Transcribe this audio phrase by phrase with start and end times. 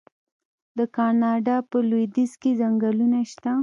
[0.77, 3.51] د کاناډا په لویدیځ کې ځنګلونه شته.